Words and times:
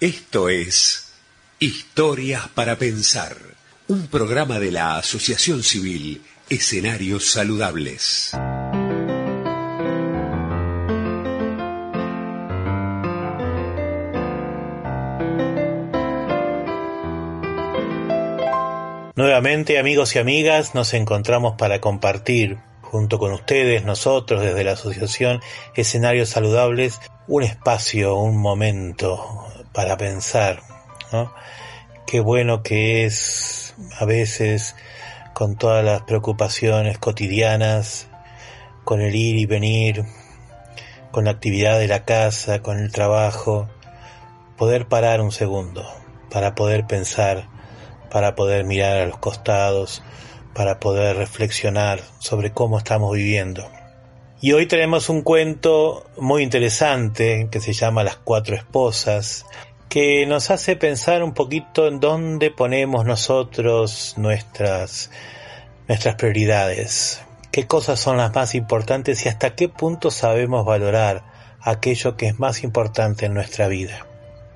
Esto 0.00 0.48
es 0.48 1.12
Historias 1.58 2.48
para 2.48 2.76
Pensar, 2.76 3.36
un 3.86 4.06
programa 4.06 4.58
de 4.58 4.72
la 4.72 4.96
Asociación 4.96 5.62
Civil 5.62 6.22
Escenarios 6.48 7.30
Saludables. 7.30 8.32
Nuevamente 19.16 19.78
amigos 19.78 20.16
y 20.16 20.18
amigas 20.18 20.74
nos 20.74 20.94
encontramos 20.94 21.56
para 21.58 21.82
compartir 21.82 22.56
junto 22.80 23.18
con 23.18 23.34
ustedes, 23.34 23.84
nosotros 23.84 24.40
desde 24.42 24.64
la 24.64 24.72
Asociación 24.72 25.42
Escenarios 25.76 26.30
Saludables, 26.30 26.98
un 27.28 27.42
espacio, 27.42 28.16
un 28.16 28.38
momento 28.38 29.39
para 29.72 29.96
pensar, 29.96 30.62
¿no? 31.12 31.32
Qué 32.06 32.20
bueno 32.20 32.62
que 32.62 33.04
es 33.04 33.74
a 33.98 34.04
veces 34.04 34.74
con 35.32 35.56
todas 35.56 35.84
las 35.84 36.02
preocupaciones 36.02 36.98
cotidianas, 36.98 38.08
con 38.84 39.00
el 39.00 39.14
ir 39.14 39.36
y 39.36 39.46
venir, 39.46 40.04
con 41.10 41.24
la 41.24 41.32
actividad 41.32 41.78
de 41.78 41.88
la 41.88 42.04
casa, 42.04 42.62
con 42.62 42.78
el 42.78 42.92
trabajo, 42.92 43.68
poder 44.56 44.88
parar 44.88 45.20
un 45.20 45.32
segundo 45.32 45.86
para 46.30 46.54
poder 46.54 46.86
pensar, 46.86 47.48
para 48.10 48.34
poder 48.34 48.64
mirar 48.64 48.98
a 48.98 49.06
los 49.06 49.18
costados, 49.18 50.02
para 50.54 50.80
poder 50.80 51.16
reflexionar 51.16 52.00
sobre 52.18 52.52
cómo 52.52 52.78
estamos 52.78 53.14
viviendo. 53.14 53.70
Y 54.42 54.52
hoy 54.52 54.64
tenemos 54.64 55.10
un 55.10 55.20
cuento 55.20 56.06
muy 56.16 56.42
interesante 56.42 57.48
que 57.50 57.60
se 57.60 57.74
llama 57.74 58.04
Las 58.04 58.16
cuatro 58.16 58.56
esposas, 58.56 59.44
que 59.90 60.24
nos 60.24 60.50
hace 60.50 60.76
pensar 60.76 61.22
un 61.22 61.34
poquito 61.34 61.86
en 61.86 62.00
dónde 62.00 62.50
ponemos 62.50 63.04
nosotros 63.04 64.14
nuestras, 64.16 65.10
nuestras 65.88 66.14
prioridades, 66.14 67.22
qué 67.50 67.66
cosas 67.66 68.00
son 68.00 68.16
las 68.16 68.34
más 68.34 68.54
importantes 68.54 69.26
y 69.26 69.28
hasta 69.28 69.54
qué 69.54 69.68
punto 69.68 70.10
sabemos 70.10 70.64
valorar 70.64 71.22
aquello 71.60 72.16
que 72.16 72.28
es 72.28 72.38
más 72.38 72.64
importante 72.64 73.26
en 73.26 73.34
nuestra 73.34 73.68
vida. 73.68 74.06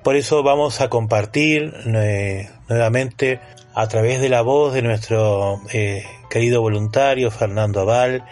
Por 0.03 0.15
eso 0.15 0.41
vamos 0.41 0.81
a 0.81 0.89
compartir 0.89 1.75
nuevamente 1.85 3.39
a 3.75 3.87
través 3.89 4.21
de 4.21 4.29
la 4.29 4.41
voz 4.41 4.73
de 4.73 4.81
nuestro 4.81 5.59
eh, 5.73 6.05
querido 6.29 6.61
voluntario 6.61 7.29
Fernando 7.29 7.81
Aval 7.81 8.23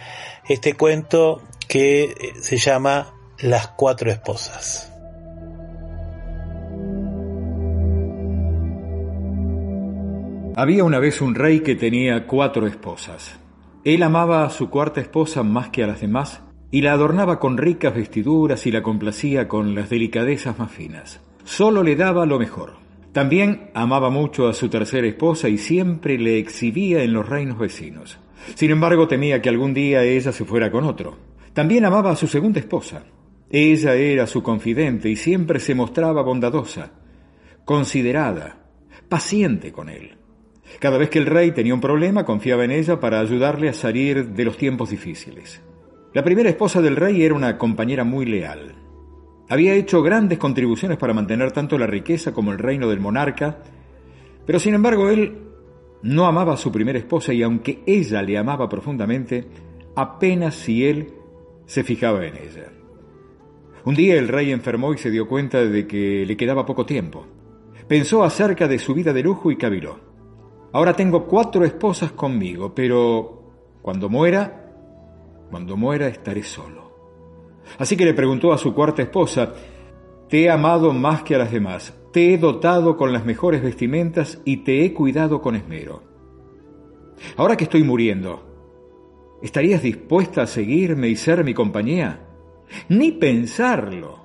este 0.48 0.74
cuento 0.74 1.42
que 1.68 2.04
eh, 2.04 2.14
se 2.40 2.56
llama 2.56 3.14
Las 3.38 3.68
cuatro 3.68 4.10
esposas. 4.10 4.90
Había 10.56 10.84
una 10.84 10.98
vez 10.98 11.20
un 11.20 11.34
rey 11.34 11.60
que 11.60 11.74
tenía 11.74 12.26
cuatro 12.26 12.66
esposas. 12.66 13.38
Él 13.84 14.02
amaba 14.02 14.44
a 14.44 14.50
su 14.50 14.70
cuarta 14.70 15.00
esposa 15.00 15.42
más 15.42 15.68
que 15.68 15.84
a 15.84 15.86
las 15.86 16.00
demás 16.00 16.40
y 16.70 16.80
la 16.80 16.92
adornaba 16.92 17.38
con 17.38 17.58
ricas 17.58 17.94
vestiduras 17.94 18.66
y 18.66 18.70
la 18.70 18.82
complacía 18.82 19.46
con 19.46 19.74
las 19.74 19.90
delicadezas 19.90 20.58
más 20.58 20.70
finas. 20.70 21.20
Solo 21.44 21.82
le 21.82 21.96
daba 21.96 22.24
lo 22.24 22.38
mejor. 22.38 22.83
También 23.14 23.70
amaba 23.74 24.10
mucho 24.10 24.48
a 24.48 24.52
su 24.52 24.68
tercera 24.68 25.06
esposa 25.06 25.48
y 25.48 25.56
siempre 25.56 26.18
le 26.18 26.36
exhibía 26.36 27.04
en 27.04 27.12
los 27.12 27.28
reinos 27.28 27.60
vecinos. 27.60 28.18
Sin 28.56 28.72
embargo, 28.72 29.06
temía 29.06 29.40
que 29.40 29.48
algún 29.48 29.72
día 29.72 30.02
ella 30.02 30.32
se 30.32 30.44
fuera 30.44 30.68
con 30.68 30.82
otro. 30.82 31.16
También 31.52 31.84
amaba 31.84 32.10
a 32.10 32.16
su 32.16 32.26
segunda 32.26 32.58
esposa. 32.58 33.04
Ella 33.48 33.94
era 33.94 34.26
su 34.26 34.42
confidente 34.42 35.08
y 35.08 35.14
siempre 35.14 35.60
se 35.60 35.76
mostraba 35.76 36.22
bondadosa, 36.22 36.90
considerada, 37.64 38.58
paciente 39.08 39.70
con 39.70 39.90
él. 39.90 40.16
Cada 40.80 40.98
vez 40.98 41.08
que 41.08 41.20
el 41.20 41.26
rey 41.26 41.52
tenía 41.52 41.72
un 41.72 41.80
problema, 41.80 42.24
confiaba 42.24 42.64
en 42.64 42.72
ella 42.72 42.98
para 42.98 43.20
ayudarle 43.20 43.68
a 43.68 43.74
salir 43.74 44.30
de 44.30 44.44
los 44.44 44.56
tiempos 44.56 44.90
difíciles. 44.90 45.62
La 46.14 46.24
primera 46.24 46.50
esposa 46.50 46.82
del 46.82 46.96
rey 46.96 47.22
era 47.22 47.34
una 47.34 47.58
compañera 47.58 48.02
muy 48.02 48.26
leal. 48.26 48.74
Había 49.48 49.74
hecho 49.74 50.02
grandes 50.02 50.38
contribuciones 50.38 50.96
para 50.96 51.12
mantener 51.12 51.52
tanto 51.52 51.76
la 51.76 51.86
riqueza 51.86 52.32
como 52.32 52.52
el 52.52 52.58
reino 52.58 52.88
del 52.88 53.00
monarca, 53.00 53.58
pero 54.46 54.58
sin 54.58 54.74
embargo 54.74 55.10
él 55.10 55.38
no 56.02 56.26
amaba 56.26 56.54
a 56.54 56.58
su 56.58 56.72
primera 56.72 56.98
esposa 56.98 57.32
y 57.32 57.42
aunque 57.42 57.82
ella 57.86 58.22
le 58.22 58.38
amaba 58.38 58.68
profundamente, 58.68 59.46
apenas 59.96 60.54
si 60.54 60.86
él 60.86 61.14
se 61.66 61.84
fijaba 61.84 62.26
en 62.26 62.36
ella. 62.36 62.72
Un 63.84 63.94
día 63.94 64.16
el 64.16 64.28
rey 64.28 64.50
enfermó 64.50 64.94
y 64.94 64.98
se 64.98 65.10
dio 65.10 65.28
cuenta 65.28 65.62
de 65.64 65.86
que 65.86 66.24
le 66.26 66.36
quedaba 66.36 66.64
poco 66.64 66.86
tiempo. 66.86 67.26
Pensó 67.86 68.24
acerca 68.24 68.66
de 68.66 68.78
su 68.78 68.94
vida 68.94 69.12
de 69.12 69.22
lujo 69.22 69.50
y 69.50 69.56
caviló. 69.56 70.00
Ahora 70.72 70.94
tengo 70.94 71.26
cuatro 71.26 71.64
esposas 71.64 72.12
conmigo, 72.12 72.74
pero 72.74 73.52
cuando 73.82 74.08
muera, 74.08 74.72
cuando 75.50 75.76
muera 75.76 76.08
estaré 76.08 76.42
solo. 76.42 76.83
Así 77.78 77.96
que 77.96 78.04
le 78.04 78.14
preguntó 78.14 78.52
a 78.52 78.58
su 78.58 78.74
cuarta 78.74 79.02
esposa, 79.02 79.54
Te 80.28 80.44
he 80.44 80.50
amado 80.50 80.92
más 80.92 81.22
que 81.22 81.34
a 81.34 81.38
las 81.38 81.52
demás, 81.52 81.94
te 82.12 82.32
he 82.32 82.38
dotado 82.38 82.96
con 82.96 83.12
las 83.12 83.24
mejores 83.24 83.62
vestimentas 83.62 84.40
y 84.44 84.58
te 84.58 84.84
he 84.84 84.92
cuidado 84.94 85.42
con 85.42 85.56
esmero. 85.56 86.02
Ahora 87.36 87.56
que 87.56 87.64
estoy 87.64 87.82
muriendo, 87.82 89.38
¿estarías 89.42 89.82
dispuesta 89.82 90.42
a 90.42 90.46
seguirme 90.46 91.08
y 91.08 91.16
ser 91.16 91.44
mi 91.44 91.54
compañía? 91.54 92.20
Ni 92.88 93.12
pensarlo, 93.12 94.20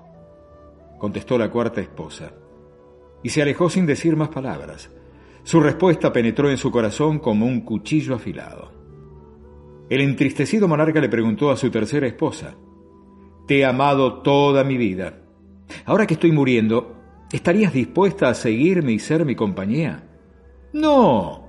contestó 0.97 1.37
la 1.37 1.49
cuarta 1.49 1.81
esposa, 1.81 2.31
y 3.23 3.29
se 3.29 3.41
alejó 3.41 3.69
sin 3.69 3.85
decir 3.85 4.15
más 4.15 4.29
palabras. 4.29 4.91
Su 5.43 5.59
respuesta 5.59 6.13
penetró 6.13 6.49
en 6.49 6.57
su 6.57 6.71
corazón 6.71 7.19
como 7.19 7.45
un 7.45 7.61
cuchillo 7.61 8.15
afilado. 8.15 8.71
El 9.89 10.01
entristecido 10.01 10.67
monarca 10.67 11.01
le 11.01 11.09
preguntó 11.09 11.49
a 11.49 11.57
su 11.57 11.71
tercera 11.71 12.05
esposa, 12.05 12.55
te 13.49 13.61
he 13.61 13.65
amado 13.65 14.21
toda 14.21 14.63
mi 14.63 14.77
vida. 14.77 15.11
Ahora 15.85 16.05
que 16.05 16.13
estoy 16.13 16.31
muriendo, 16.31 16.95
¿estarías 17.31 17.73
dispuesta 17.73 18.29
a 18.29 18.35
seguirme 18.35 18.91
y 18.91 18.99
ser 18.99 19.25
mi 19.25 19.33
compañía? 19.33 20.03
No. 20.71 21.47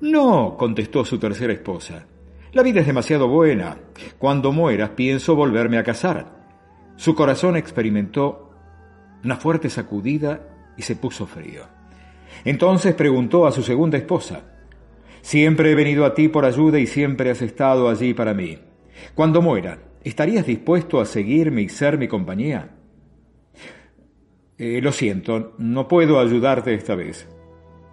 No, 0.00 0.56
contestó 0.58 1.04
su 1.04 1.20
tercera 1.20 1.52
esposa. 1.52 2.04
La 2.52 2.64
vida 2.64 2.80
es 2.80 2.88
demasiado 2.88 3.28
buena. 3.28 3.76
Cuando 4.18 4.50
mueras 4.50 4.90
pienso 4.90 5.36
volverme 5.36 5.78
a 5.78 5.84
casar. 5.84 6.48
Su 6.96 7.14
corazón 7.14 7.56
experimentó 7.56 8.50
una 9.22 9.36
fuerte 9.36 9.70
sacudida 9.70 10.48
y 10.76 10.82
se 10.82 10.96
puso 10.96 11.28
frío. 11.28 11.62
Entonces 12.44 12.92
preguntó 12.96 13.46
a 13.46 13.52
su 13.52 13.62
segunda 13.62 13.96
esposa, 13.98 14.42
Siempre 15.22 15.70
he 15.70 15.74
venido 15.76 16.06
a 16.06 16.14
ti 16.14 16.26
por 16.26 16.44
ayuda 16.44 16.80
y 16.80 16.88
siempre 16.88 17.30
has 17.30 17.40
estado 17.40 17.88
allí 17.88 18.14
para 18.14 18.34
mí. 18.34 18.58
Cuando 19.14 19.40
muera, 19.40 19.78
¿Estarías 20.04 20.46
dispuesto 20.46 21.00
a 21.00 21.06
seguirme 21.06 21.62
y 21.62 21.70
ser 21.70 21.96
mi 21.96 22.06
compañía? 22.06 22.76
Eh, 24.58 24.80
lo 24.82 24.92
siento, 24.92 25.54
no 25.56 25.88
puedo 25.88 26.20
ayudarte 26.20 26.74
esta 26.74 26.94
vez, 26.94 27.26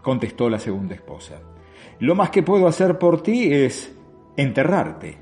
contestó 0.03 0.49
la 0.49 0.59
segunda 0.59 0.93
esposa. 0.93 1.41
Lo 1.99 2.13
más 2.13 2.29
que 2.29 2.43
puedo 2.43 2.67
hacer 2.67 2.99
por 2.99 3.23
ti 3.23 3.53
es 3.53 3.97
enterrarte. 4.35 5.17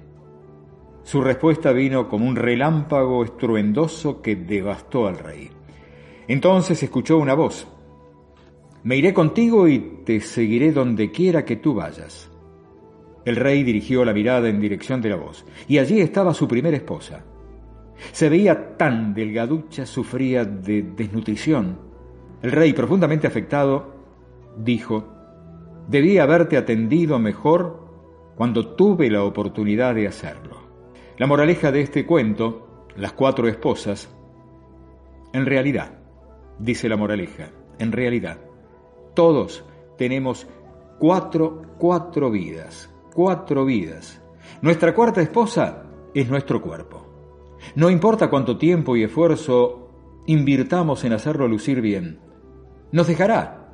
Su 1.03 1.21
respuesta 1.21 1.71
vino 1.71 2.09
como 2.09 2.27
un 2.27 2.35
relámpago 2.35 3.23
estruendoso 3.23 4.21
que 4.21 4.35
devastó 4.35 5.07
al 5.07 5.19
rey. 5.19 5.49
Entonces 6.27 6.81
escuchó 6.81 7.19
una 7.19 7.35
voz. 7.35 7.67
Me 8.83 8.97
iré 8.97 9.13
contigo 9.13 9.67
y 9.67 10.01
te 10.05 10.21
seguiré 10.21 10.71
donde 10.71 11.11
quiera 11.11 11.45
que 11.45 11.57
tú 11.57 11.75
vayas. 11.75 12.31
El 13.29 13.35
rey 13.35 13.61
dirigió 13.61 14.03
la 14.03 14.11
mirada 14.11 14.49
en 14.49 14.59
dirección 14.59 15.03
de 15.03 15.09
la 15.09 15.15
voz, 15.15 15.45
y 15.67 15.77
allí 15.77 16.01
estaba 16.01 16.33
su 16.33 16.47
primera 16.47 16.75
esposa. 16.75 17.23
Se 18.11 18.27
veía 18.27 18.75
tan 18.75 19.13
delgaducha, 19.13 19.85
sufría 19.85 20.45
de 20.45 20.81
desnutrición. 20.81 21.77
El 22.41 22.51
rey, 22.51 22.73
profundamente 22.73 23.27
afectado, 23.27 23.93
dijo, 24.57 25.13
debí 25.87 26.17
haberte 26.17 26.57
atendido 26.57 27.19
mejor 27.19 28.33
cuando 28.35 28.69
tuve 28.69 29.11
la 29.11 29.21
oportunidad 29.21 29.93
de 29.93 30.07
hacerlo. 30.07 30.57
La 31.19 31.27
moraleja 31.27 31.71
de 31.71 31.81
este 31.81 32.07
cuento, 32.07 32.87
las 32.95 33.13
cuatro 33.13 33.47
esposas, 33.47 34.09
en 35.33 35.45
realidad, 35.45 35.99
dice 36.57 36.89
la 36.89 36.97
moraleja, 36.97 37.51
en 37.77 37.91
realidad, 37.91 38.39
todos 39.13 39.63
tenemos 39.99 40.47
cuatro, 40.97 41.61
cuatro 41.77 42.31
vidas, 42.31 42.89
cuatro 43.13 43.65
vidas. 43.65 44.21
Nuestra 44.61 44.93
cuarta 44.93 45.21
esposa 45.21 45.83
es 46.13 46.29
nuestro 46.29 46.61
cuerpo. 46.61 47.05
No 47.75 47.89
importa 47.89 48.29
cuánto 48.29 48.57
tiempo 48.57 48.95
y 48.95 49.03
esfuerzo 49.03 49.89
invirtamos 50.25 51.03
en 51.03 51.13
hacerlo 51.13 51.47
lucir 51.47 51.81
bien, 51.81 52.19
nos 52.91 53.07
dejará 53.07 53.69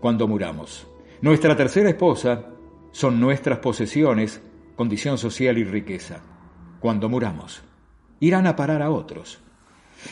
cuando 0.00 0.28
muramos. 0.28 0.86
Nuestra 1.20 1.56
tercera 1.56 1.88
esposa 1.88 2.46
son 2.92 3.20
nuestras 3.20 3.58
posesiones, 3.58 4.42
condición 4.76 5.18
social 5.18 5.58
y 5.58 5.64
riqueza. 5.64 6.20
Cuando 6.80 7.08
muramos, 7.08 7.62
irán 8.20 8.46
a 8.46 8.56
parar 8.56 8.82
a 8.82 8.90
otros. 8.90 9.40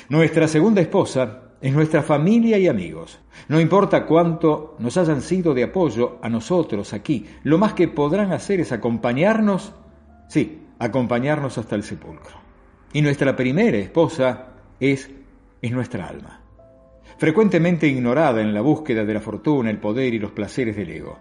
Nuestra 0.08 0.48
segunda 0.48 0.80
esposa 0.80 1.43
es 1.64 1.72
nuestra 1.72 2.02
familia 2.02 2.58
y 2.58 2.68
amigos. 2.68 3.18
No 3.48 3.58
importa 3.58 4.04
cuánto 4.04 4.76
nos 4.80 4.98
hayan 4.98 5.22
sido 5.22 5.54
de 5.54 5.64
apoyo 5.64 6.18
a 6.20 6.28
nosotros 6.28 6.92
aquí, 6.92 7.24
lo 7.42 7.56
más 7.56 7.72
que 7.72 7.88
podrán 7.88 8.32
hacer 8.32 8.60
es 8.60 8.70
acompañarnos, 8.70 9.72
sí, 10.28 10.60
acompañarnos 10.78 11.56
hasta 11.56 11.74
el 11.74 11.82
sepulcro. 11.82 12.36
Y 12.92 13.00
nuestra 13.00 13.34
primera 13.34 13.78
esposa 13.78 14.48
es, 14.78 15.10
es 15.62 15.72
nuestra 15.72 16.06
alma, 16.06 16.42
frecuentemente 17.16 17.86
ignorada 17.86 18.42
en 18.42 18.52
la 18.52 18.60
búsqueda 18.60 19.06
de 19.06 19.14
la 19.14 19.20
fortuna, 19.20 19.70
el 19.70 19.78
poder 19.78 20.12
y 20.12 20.18
los 20.18 20.32
placeres 20.32 20.76
del 20.76 20.90
ego. 20.90 21.18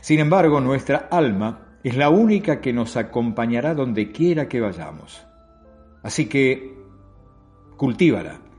Sin 0.00 0.18
embargo, 0.18 0.60
nuestra 0.60 1.06
alma 1.12 1.76
es 1.84 1.96
la 1.96 2.10
única 2.10 2.60
que 2.60 2.72
nos 2.72 2.96
acompañará 2.96 3.72
donde 3.74 4.10
quiera 4.10 4.48
que 4.48 4.60
vayamos. 4.60 5.24
Así 6.02 6.26
que, 6.26 6.74
cultívala 7.76 8.49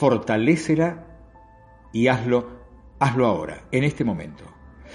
fortalécela 0.00 1.04
y 1.92 2.08
hazlo, 2.08 2.48
hazlo 3.00 3.26
ahora, 3.26 3.64
en 3.70 3.84
este 3.84 4.02
momento. 4.02 4.44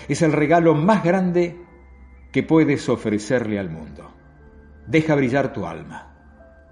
Es 0.10 0.24
el 0.24 0.32
regalo 0.32 0.74
más 0.74 1.04
grande 1.04 1.56
que 2.32 2.42
puedes 2.42 2.90
ofrecerle 2.90 3.60
al 3.60 3.70
mundo. 3.70 4.12
Deja 4.88 5.14
brillar 5.14 5.54
tu 5.54 5.68
alma. 5.68 6.12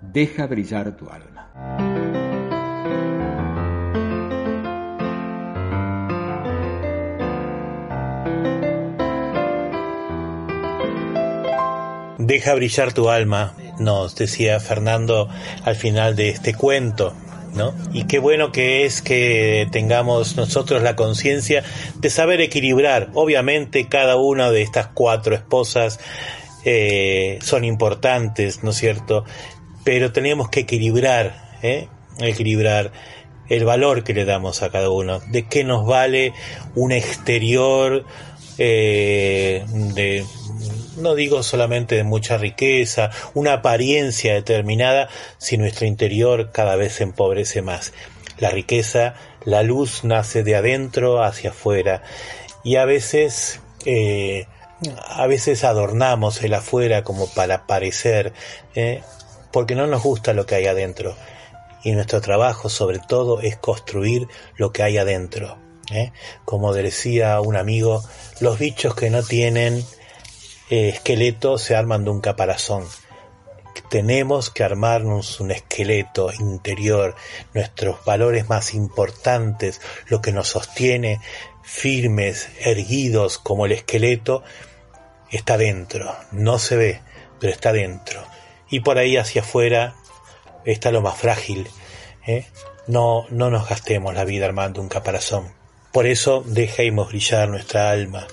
Deja 0.02 0.48
brillar 0.48 0.98
tu 0.98 1.10
alma. 1.12 1.52
Deja 12.18 12.56
brillar 12.56 12.94
tu 12.94 13.10
alma, 13.10 13.54
nos 13.80 14.16
decía 14.16 14.60
Fernando 14.60 15.30
al 15.66 15.76
final 15.76 16.16
de 16.16 16.30
este 16.30 16.56
cuento. 16.56 17.14
Y 17.94 18.06
qué 18.06 18.20
bueno 18.20 18.52
que 18.52 18.86
es 18.86 19.02
que 19.02 19.68
tengamos 19.72 20.36
nosotros 20.36 20.82
la 20.82 20.96
conciencia 20.96 21.64
de 21.96 22.10
saber 22.10 22.42
equilibrar. 22.42 23.10
Obviamente 23.14 23.88
cada 23.88 24.16
una 24.18 24.52
de 24.52 24.62
estas 24.62 24.88
cuatro 24.88 25.36
esposas 25.36 26.00
eh, 26.66 27.40
son 27.42 27.64
importantes, 27.64 28.64
¿no 28.64 28.72
es 28.72 28.78
cierto? 28.78 29.26
Pero 29.84 30.12
tenemos 30.12 30.50
que 30.50 30.62
equilibrar, 30.62 31.58
¿eh? 31.62 31.88
equilibrar 32.20 32.92
el 33.50 33.66
valor 33.66 34.04
que 34.04 34.14
le 34.14 34.26
damos 34.26 34.64
a 34.64 34.70
cada 34.70 34.90
uno. 34.90 35.20
De 35.32 35.44
qué 35.48 35.64
nos 35.64 35.86
vale 35.86 36.34
un 36.76 36.92
exterior 36.92 38.06
eh, 38.58 39.66
de 39.94 40.26
no 40.98 41.16
digo 41.16 41.44
solamente 41.44 41.96
de 41.96 42.04
mucha 42.04 42.38
riqueza, 42.38 43.12
una 43.34 43.54
apariencia 43.54 44.34
determinada, 44.34 45.10
si 45.38 45.58
nuestro 45.58 45.86
interior 45.86 46.52
cada 46.52 46.76
vez 46.76 46.94
se 46.94 47.04
empobrece 47.04 47.62
más. 47.62 47.94
La 48.38 48.50
riqueza, 48.50 49.16
la 49.46 49.64
luz 49.64 50.04
nace 50.04 50.44
de 50.44 50.56
adentro 50.56 51.24
hacia 51.24 51.52
afuera 51.52 52.04
y 52.64 52.78
a 52.78 52.86
veces 52.86 53.60
eh, 53.86 54.48
a 55.08 55.28
veces 55.28 55.64
adornamos 55.64 56.44
el 56.44 56.54
afuera 56.54 57.04
como 57.04 57.28
para 57.28 57.68
parecer, 57.68 58.34
eh, 58.76 59.02
porque 59.52 59.76
no 59.76 59.88
nos 59.88 60.04
gusta 60.04 60.34
lo 60.34 60.46
que 60.46 60.56
hay 60.56 60.68
adentro. 60.68 61.16
Y 61.84 61.92
nuestro 61.92 62.22
trabajo 62.22 62.70
sobre 62.70 63.00
todo 63.00 63.42
es 63.42 63.58
construir 63.58 64.28
lo 64.58 64.72
que 64.72 64.84
hay 64.84 64.98
adentro. 64.98 65.58
Eh. 65.92 66.12
Como 66.46 66.74
decía 66.74 67.40
un 67.42 67.58
amigo, 67.58 68.04
los 68.40 68.58
bichos 68.58 68.96
que 68.96 69.10
no 69.10 69.22
tienen 69.22 69.84
eh, 70.70 70.90
esqueleto 70.90 71.58
se 71.58 71.76
arman 71.76 72.04
de 72.06 72.12
un 72.12 72.22
caparazón. 72.22 72.86
Tenemos 73.90 74.50
que 74.50 74.64
armarnos 74.64 75.40
un 75.40 75.52
esqueleto 75.52 76.32
interior, 76.32 77.16
nuestros 77.54 78.04
valores 78.06 78.50
más 78.50 78.74
importantes, 78.74 79.82
lo 80.08 80.22
que 80.22 80.32
nos 80.32 80.48
sostiene 80.48 81.20
firmes, 81.64 82.50
erguidos 82.60 83.38
como 83.38 83.66
el 83.66 83.72
esqueleto, 83.72 84.44
está 85.32 85.58
dentro, 85.58 86.16
no 86.32 86.60
se 86.60 86.76
ve, 86.76 87.02
pero 87.40 87.52
está 87.52 87.72
dentro. 87.72 88.24
Y 88.70 88.82
por 88.82 88.98
ahí 88.98 89.18
hacia 89.18 89.42
afuera 89.42 89.96
está 90.66 90.92
lo 90.92 91.02
más 91.02 91.18
frágil. 91.18 91.68
¿eh? 92.26 92.46
No, 92.88 93.26
no 93.30 93.50
nos 93.50 93.70
gastemos 93.70 94.14
la 94.14 94.26
vida 94.26 94.46
armando 94.46 94.82
un 94.82 94.90
caparazón. 94.90 95.54
Por 95.92 96.08
eso 96.08 96.44
dejemos 96.46 97.10
brillar 97.10 97.50
nuestra 97.50 97.90
alma, 97.90 98.28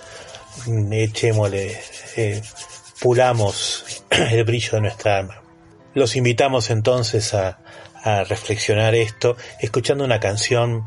echémosle 0.66 1.78
eh, 2.16 2.42
pulamos 3.00 4.04
el 4.10 4.44
brillo 4.44 4.72
de 4.72 4.80
nuestra 4.82 5.18
alma. 5.18 5.42
Los 5.94 6.16
invitamos 6.16 6.70
entonces 6.70 7.34
a, 7.34 7.58
reflexionar 8.02 8.94
esto 8.94 9.36
escuchando 9.58 10.04
una 10.04 10.20
canción 10.20 10.86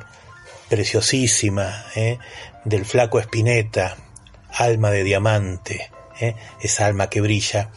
preciosísima 0.68 1.86
eh, 1.96 2.18
del 2.66 2.86
flaco 2.86 3.20
Espineta, 3.20 3.98
Alma 4.50 4.90
de 4.90 5.04
Diamante, 5.04 5.92
eh, 6.20 6.36
esa 6.60 6.88
alma 6.88 7.10
que 7.10 7.22
brilla. 7.22 7.70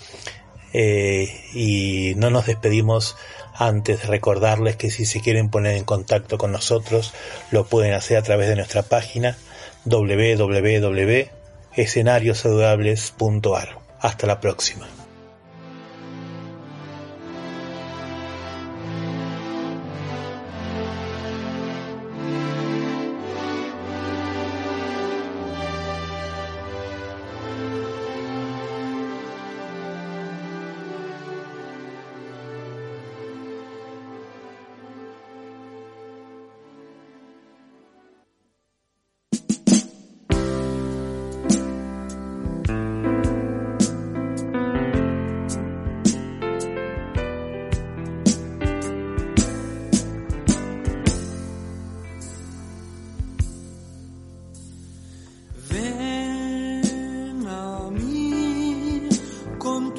y 0.72 2.14
no 2.16 2.31
nos 2.31 2.46
despedimos 2.46 3.16
antes 3.54 4.02
de 4.02 4.08
recordarles 4.08 4.76
que 4.76 4.90
si 4.90 5.04
se 5.04 5.20
quieren 5.20 5.50
poner 5.50 5.76
en 5.76 5.84
contacto 5.84 6.38
con 6.38 6.52
nosotros 6.52 7.12
lo 7.50 7.66
pueden 7.66 7.93
hacer 7.93 8.16
a 8.16 8.22
través 8.22 8.48
de 8.48 8.56
nuestra 8.56 8.82
página 8.82 9.37
www 9.84 11.31
escenariosaludables.ar. 11.76 13.78
Hasta 14.00 14.26
la 14.26 14.40
próxima. 14.40 14.87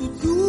you 0.07 0.46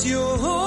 酒。 0.00 0.59